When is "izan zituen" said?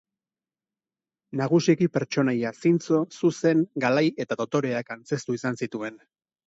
5.43-6.07